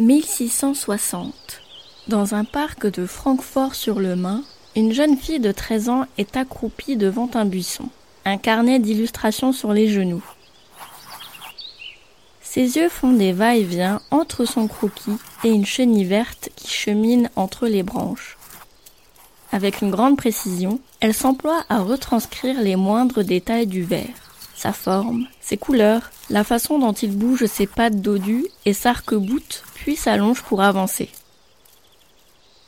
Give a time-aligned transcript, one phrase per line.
[0.00, 1.60] 1660.
[2.08, 4.42] Dans un parc de Francfort-sur-le-Main,
[4.74, 7.90] une jeune fille de 13 ans est accroupie devant un buisson,
[8.24, 10.24] un carnet d'illustrations sur les genoux.
[12.40, 17.66] Ses yeux font des va-et-vient entre son croquis et une chenille verte qui chemine entre
[17.66, 18.38] les branches.
[19.52, 24.29] Avec une grande précision, elle s'emploie à retranscrire les moindres détails du verre.
[24.60, 29.96] Sa forme, ses couleurs, la façon dont il bouge ses pattes dodues et s'arc-boute puis
[29.96, 31.08] s'allonge pour avancer.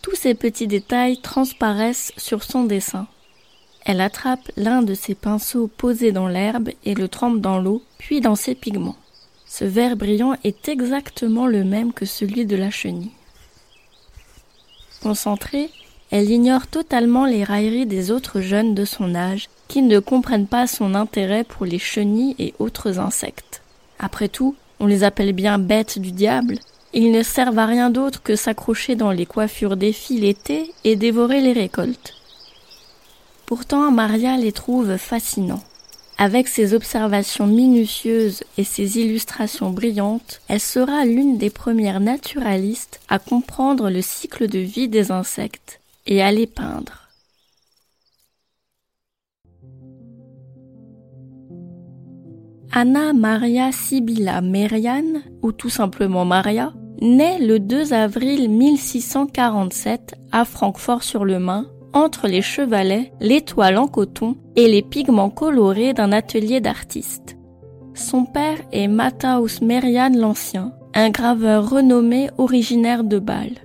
[0.00, 3.08] Tous ces petits détails transparaissent sur son dessin.
[3.84, 8.22] Elle attrape l'un de ses pinceaux posés dans l'herbe et le trempe dans l'eau, puis
[8.22, 8.96] dans ses pigments.
[9.46, 13.12] Ce vert brillant est exactement le même que celui de la chenille.
[15.02, 15.68] Concentrée,
[16.12, 20.66] elle ignore totalement les railleries des autres jeunes de son âge qui ne comprennent pas
[20.66, 23.62] son intérêt pour les chenilles et autres insectes.
[23.98, 26.58] Après tout, on les appelle bien bêtes du diable,
[26.92, 30.96] ils ne servent à rien d'autre que s'accrocher dans les coiffures des filles l'été et
[30.96, 32.12] dévorer les récoltes.
[33.46, 35.62] Pourtant, Maria les trouve fascinants.
[36.18, 43.18] Avec ses observations minutieuses et ses illustrations brillantes, elle sera l'une des premières naturalistes à
[43.18, 47.02] comprendre le cycle de vie des insectes et les peindre.
[52.74, 56.72] Anna Maria Sibylla Merian, ou tout simplement Maria,
[57.02, 64.80] naît le 2 avril 1647 à Francfort-sur-le-Main, entre les chevalets, l'étoile en coton et les
[64.80, 67.36] pigments colorés d'un atelier d'artiste.
[67.94, 73.58] Son père est Matthäus Merian l'Ancien, un graveur renommé originaire de Bâle.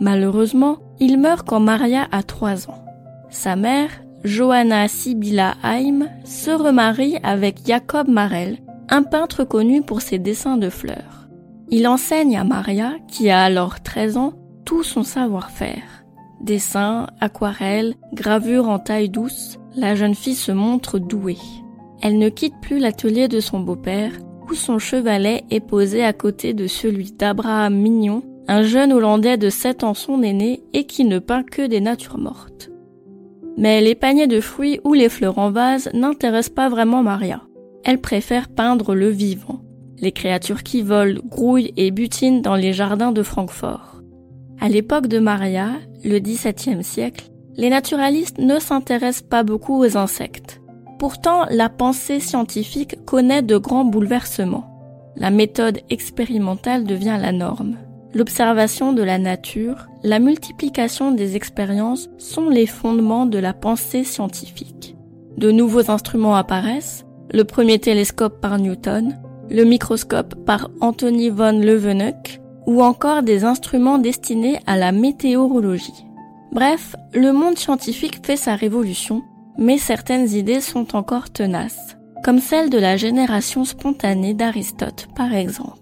[0.00, 2.84] Malheureusement, il meurt quand Maria a trois ans.
[3.30, 3.90] Sa mère,
[4.22, 8.58] Johanna Sibylla Heim, se remarie avec Jacob Marel,
[8.90, 11.28] un peintre connu pour ses dessins de fleurs.
[11.70, 14.32] Il enseigne à Maria, qui a alors 13 ans,
[14.64, 16.04] tout son savoir-faire.
[16.42, 21.38] Dessin, aquarelle, gravure en taille douce, la jeune fille se montre douée.
[22.02, 24.12] Elle ne quitte plus l'atelier de son beau-père,
[24.50, 29.48] où son chevalet est posé à côté de celui d'Abraham Mignon, un jeune Hollandais de
[29.48, 32.70] 7 ans son aîné et qui ne peint que des natures mortes.
[33.56, 37.40] Mais les paniers de fruits ou les fleurs en vase n'intéressent pas vraiment Maria.
[37.84, 39.60] Elle préfère peindre le vivant
[40.00, 44.02] les créatures qui volent, grouillent et butinent dans les jardins de Francfort.
[44.60, 45.72] À l'époque de Maria,
[46.04, 50.60] le XVIIe siècle, les naturalistes ne s'intéressent pas beaucoup aux insectes.
[50.98, 54.66] Pourtant, la pensée scientifique connaît de grands bouleversements.
[55.16, 57.76] La méthode expérimentale devient la norme.
[58.12, 64.96] L'observation de la nature, la multiplication des expériences sont les fondements de la pensée scientifique.
[65.36, 69.16] De nouveaux instruments apparaissent, le premier télescope par Newton,
[69.48, 76.04] le microscope par Anthony von Leeuwenhoek ou encore des instruments destinés à la météorologie.
[76.52, 79.22] Bref, le monde scientifique fait sa révolution,
[79.56, 85.79] mais certaines idées sont encore tenaces, comme celle de la génération spontanée d'Aristote par exemple.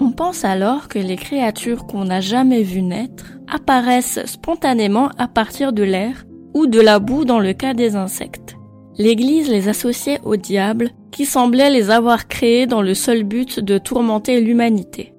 [0.00, 5.72] On pense alors que les créatures qu'on n'a jamais vues naître apparaissent spontanément à partir
[5.72, 8.56] de l'air ou de la boue dans le cas des insectes.
[8.98, 13.78] L'Église les associait au diable qui semblait les avoir créés dans le seul but de
[13.78, 15.14] tourmenter l'humanité.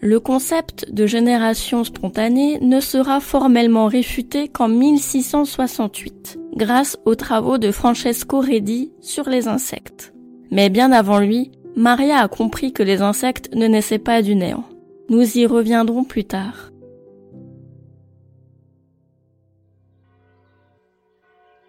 [0.00, 7.70] Le concept de génération spontanée ne sera formellement réfuté qu'en 1668, grâce aux travaux de
[7.70, 10.12] Francesco Redi sur les insectes.
[10.50, 14.64] Mais bien avant lui, Maria a compris que les insectes ne naissaient pas du néant.
[15.08, 16.70] Nous y reviendrons plus tard.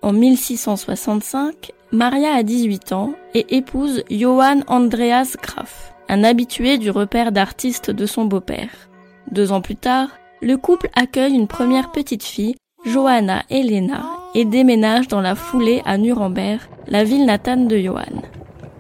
[0.02, 7.32] En 1665, Maria a 18 ans et épouse Johann Andreas Graf, un habitué du repère
[7.32, 8.90] d'artistes de son beau-père.
[9.32, 10.10] Deux ans plus tard,
[10.42, 14.04] le couple accueille une première petite fille, Johanna Helena,
[14.36, 18.22] et déménage dans la foulée à Nuremberg, la ville natale de Johann.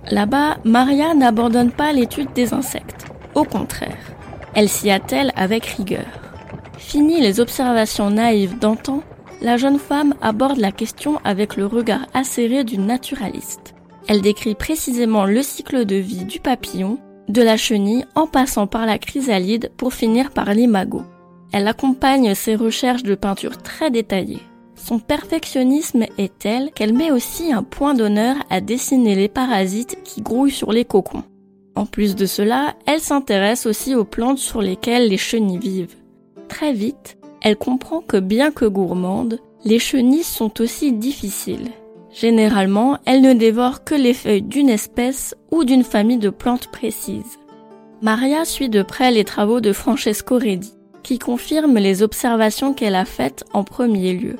[0.09, 3.05] Là-bas, Maria n'abandonne pas l'étude des insectes.
[3.35, 3.97] Au contraire,
[4.53, 6.05] elle s'y attelle avec rigueur.
[6.77, 9.01] Fini les observations naïves d'antan
[9.43, 13.75] la jeune femme aborde la question avec le regard acéré d'une naturaliste.
[14.07, 16.97] Elle décrit précisément le cycle de vie du papillon,
[17.27, 21.03] de la chenille en passant par la chrysalide pour finir par l'imago.
[21.51, 24.41] Elle accompagne ses recherches de peinture très détaillées.
[24.85, 30.21] Son perfectionnisme est tel qu'elle met aussi un point d'honneur à dessiner les parasites qui
[30.21, 31.23] grouillent sur les cocons.
[31.73, 35.95] En plus de cela, elle s'intéresse aussi aux plantes sur lesquelles les chenilles vivent.
[36.49, 41.69] Très vite, elle comprend que bien que gourmandes, les chenilles sont aussi difficiles.
[42.11, 47.39] Généralement, elles ne dévorent que les feuilles d'une espèce ou d'une famille de plantes précises.
[48.01, 53.05] Maria suit de près les travaux de Francesco Redi, qui confirme les observations qu'elle a
[53.05, 54.35] faites en premier lieu.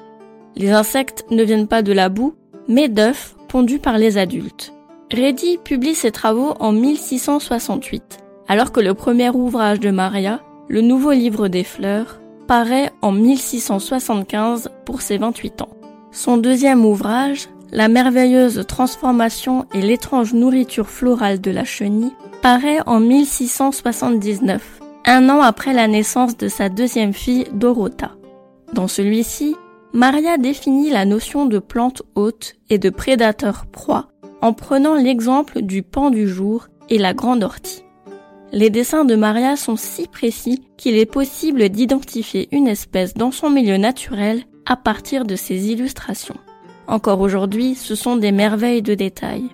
[0.55, 2.35] Les insectes ne viennent pas de la boue,
[2.67, 4.73] mais d'œufs pondus par les adultes.
[5.11, 11.11] Redi publie ses travaux en 1668, alors que le premier ouvrage de Maria, le Nouveau
[11.11, 15.69] Livre des Fleurs, paraît en 1675 pour ses 28 ans.
[16.11, 22.13] Son deuxième ouvrage, La merveilleuse transformation et l'étrange nourriture florale de la chenille,
[22.43, 28.11] paraît en 1679, un an après la naissance de sa deuxième fille Dorota.
[28.73, 29.55] Dans celui-ci,
[29.95, 34.07] Maria définit la notion de plante hôte et de prédateur proie
[34.41, 37.83] en prenant l'exemple du pan du jour et la grande ortie.
[38.51, 43.51] Les dessins de Maria sont si précis qu'il est possible d'identifier une espèce dans son
[43.51, 46.37] milieu naturel à partir de ses illustrations.
[46.87, 49.49] Encore aujourd'hui, ce sont des merveilles de détails.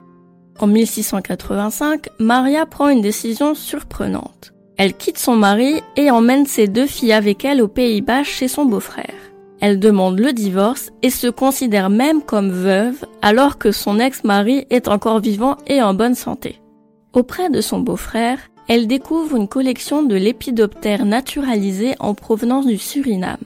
[0.57, 4.53] En 1685, Maria prend une décision surprenante.
[4.77, 8.63] Elle quitte son mari et emmène ses deux filles avec elle aux Pays-Bas chez son
[8.63, 9.28] beau-frère.
[9.61, 14.87] Elle demande le divorce et se considère même comme veuve alors que son ex-mari est
[14.87, 16.61] encore vivant et en bonne santé.
[17.13, 23.37] Auprès de son beau-frère, elle découvre une collection de lépidoptères naturalisés en provenance du Suriname,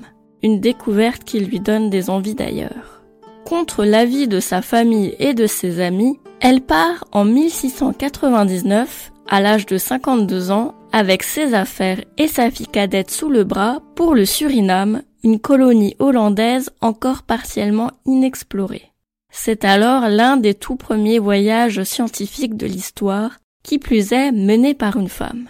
[0.43, 3.01] une découverte qui lui donne des envies d'ailleurs.
[3.45, 9.65] Contre l'avis de sa famille et de ses amis, elle part en 1699, à l'âge
[9.65, 14.25] de 52 ans, avec ses affaires et sa fille cadette sous le bras pour le
[14.25, 18.91] Suriname, une colonie hollandaise encore partiellement inexplorée.
[19.31, 23.31] C'est alors l'un des tout premiers voyages scientifiques de l'histoire
[23.63, 25.47] qui plus est menée par une femme.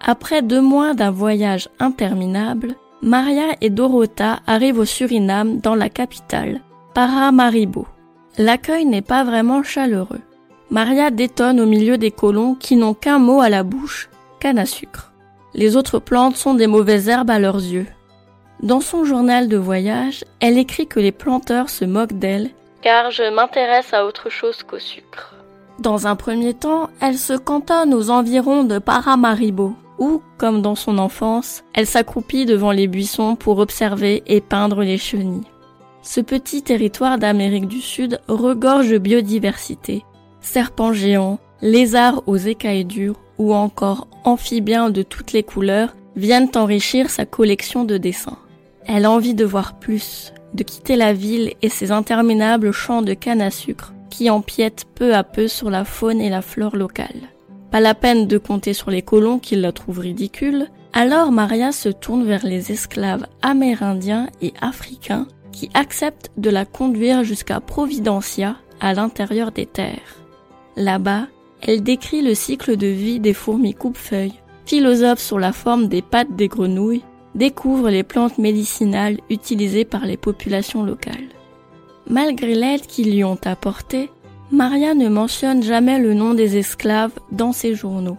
[0.00, 6.60] Après deux mois d'un voyage interminable, Maria et Dorota arrivent au Suriname dans la capitale,
[6.94, 7.86] Paramaribo.
[8.36, 10.20] L'accueil n'est pas vraiment chaleureux.
[10.70, 14.66] Maria détonne au milieu des colons qui n'ont qu'un mot à la bouche, canne à
[14.66, 15.07] sucre.
[15.54, 17.86] Les autres plantes sont des mauvaises herbes à leurs yeux.
[18.62, 22.50] Dans son journal de voyage, elle écrit que les planteurs se moquent d'elle
[22.82, 25.34] car je m'intéresse à autre chose qu'au sucre.
[25.78, 30.98] Dans un premier temps, elle se cantonne aux environs de Paramaribo, où, comme dans son
[30.98, 35.46] enfance, elle s'accroupit devant les buissons pour observer et peindre les chenilles.
[36.02, 40.04] Ce petit territoire d'Amérique du Sud regorge de biodiversité.
[40.40, 47.10] Serpents géants, lézards aux écailles dures ou encore amphibiens de toutes les couleurs viennent enrichir
[47.10, 48.38] sa collection de dessins.
[48.86, 53.14] Elle a envie de voir plus, de quitter la ville et ses interminables champs de
[53.14, 57.28] canne à sucre qui empiètent peu à peu sur la faune et la flore locale.
[57.70, 61.90] Pas la peine de compter sur les colons qui la trouvent ridicule, alors Maria se
[61.90, 68.94] tourne vers les esclaves amérindiens et africains qui acceptent de la conduire jusqu'à Providencia à
[68.94, 70.16] l'intérieur des terres.
[70.76, 71.26] Là-bas,
[71.62, 76.36] elle décrit le cycle de vie des fourmis coupe-feuilles, philosophe sur la forme des pattes
[76.36, 77.02] des grenouilles
[77.34, 81.28] découvre les plantes médicinales utilisées par les populations locales.
[82.08, 84.10] Malgré l'aide qu'ils lui ont apportée,
[84.50, 88.16] Maria ne mentionne jamais le nom des esclaves dans ses journaux.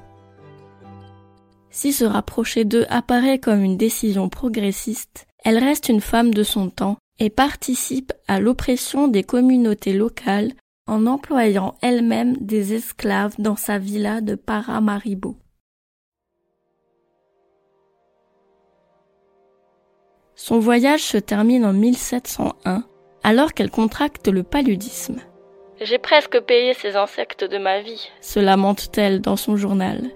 [1.71, 6.69] Si se rapprocher d'eux apparaît comme une décision progressiste, elle reste une femme de son
[6.69, 10.51] temps et participe à l'oppression des communautés locales
[10.89, 15.37] en employant elle-même des esclaves dans sa villa de Paramaribo.
[20.35, 22.83] Son voyage se termine en 1701,
[23.23, 25.19] alors qu'elle contracte le paludisme.
[25.81, 30.09] J'ai presque payé ces insectes de ma vie, se lamente-t-elle dans son journal.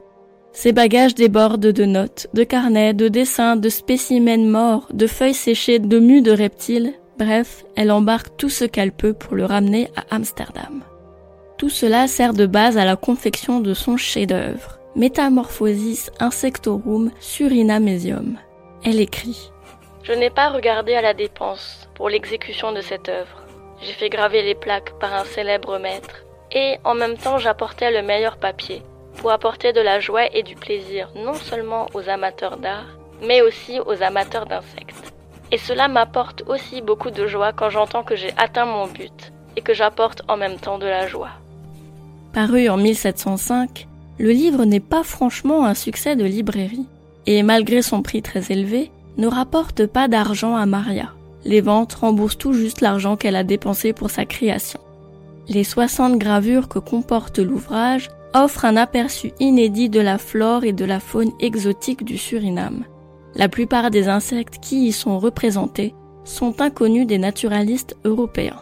[0.53, 5.79] Ses bagages débordent de notes, de carnets, de dessins, de spécimens morts, de feuilles séchées,
[5.79, 6.93] de mues de reptiles.
[7.17, 10.83] Bref, elle embarque tout ce qu'elle peut pour le ramener à Amsterdam.
[11.57, 18.37] Tout cela sert de base à la confection de son chef-d'œuvre, Metamorphosis Insectorum Surinamesium.
[18.83, 19.53] Elle écrit
[20.03, 23.41] je n'ai pas regardé à la dépense pour l'exécution de cette œuvre.
[23.81, 28.05] J'ai fait graver les plaques par un célèbre maître et en même temps j'apportais le
[28.05, 28.83] meilleur papier
[29.17, 33.79] pour apporter de la joie et du plaisir non seulement aux amateurs d'art, mais aussi
[33.79, 34.92] aux amateurs d'insectes.
[35.53, 39.61] Et cela m'apporte aussi beaucoup de joie quand j'entends que j'ai atteint mon but et
[39.61, 41.29] que j'apporte en même temps de la joie.
[42.33, 46.87] Paru en 1705, le livre n'est pas franchement un succès de librairie,
[47.27, 51.11] et malgré son prix très élevé, ne rapporte pas d'argent à Maria.
[51.45, 54.79] Les ventes remboursent tout juste l'argent qu'elle a dépensé pour sa création.
[55.47, 60.85] Les 60 gravures que comporte l'ouvrage offrent un aperçu inédit de la flore et de
[60.85, 62.85] la faune exotique du Suriname.
[63.35, 68.61] La plupart des insectes qui y sont représentés sont inconnus des naturalistes européens.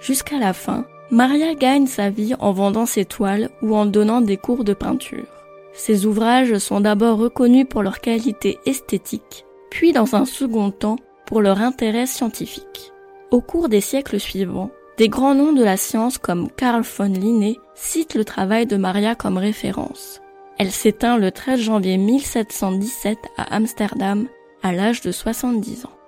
[0.00, 4.36] Jusqu'à la fin, Maria gagne sa vie en vendant ses toiles ou en donnant des
[4.36, 5.26] cours de peinture.
[5.72, 11.40] Ses ouvrages sont d'abord reconnus pour leur qualité esthétique, puis dans un second temps pour
[11.40, 12.92] leur intérêt scientifique.
[13.30, 17.58] Au cours des siècles suivants, des grands noms de la science comme Carl von Linné
[17.74, 20.20] citent le travail de Maria comme référence.
[20.58, 24.26] Elle s'éteint le 13 janvier 1717 à Amsterdam
[24.62, 25.98] à l'âge de 70 ans.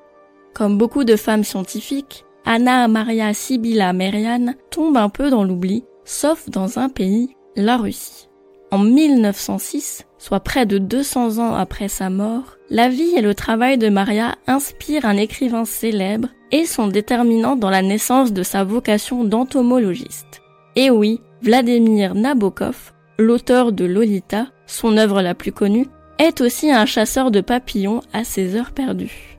[0.55, 6.49] Comme beaucoup de femmes scientifiques, Anna Maria Sibylla Merian tombe un peu dans l'oubli, sauf
[6.49, 8.29] dans un pays, la Russie.
[8.71, 13.79] En 1906, soit près de 200 ans après sa mort, la vie et le travail
[13.79, 19.25] de Maria inspirent un écrivain célèbre et sont déterminants dans la naissance de sa vocation
[19.25, 20.43] d'entomologiste.
[20.75, 25.87] Et oui, Vladimir Nabokov, l'auteur de Lolita, son œuvre la plus connue,
[26.19, 29.37] est aussi un chasseur de papillons à ses heures perdues.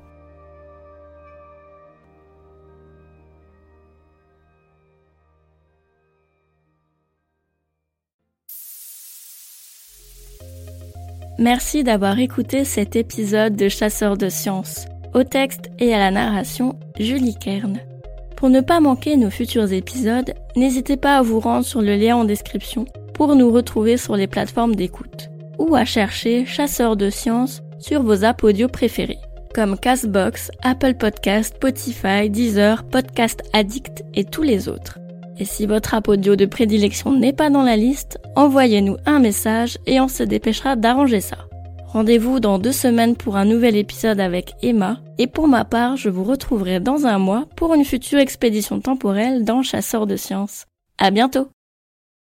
[11.39, 14.85] Merci d'avoir écouté cet épisode de Chasseurs de sciences.
[15.13, 17.79] Au texte et à la narration, Julie Kern.
[18.35, 22.15] Pour ne pas manquer nos futurs épisodes, n'hésitez pas à vous rendre sur le lien
[22.15, 22.85] en description
[23.17, 28.23] pour nous retrouver sur les plateformes d'écoute ou à chercher Chasseurs de sciences sur vos
[28.43, 29.17] audio préférés
[29.57, 34.99] comme Castbox, Apple Podcast, Spotify, Deezer, Podcast Addict et tous les autres.
[35.39, 39.79] Et si votre app audio de prédilection n'est pas dans la liste, envoyez-nous un message
[39.87, 41.37] et on se dépêchera d'arranger ça.
[41.87, 46.09] Rendez-vous dans deux semaines pour un nouvel épisode avec Emma, et pour ma part, je
[46.09, 50.65] vous retrouverai dans un mois pour une future expédition temporelle dans Chasseurs de Sciences.
[50.99, 51.47] À bientôt!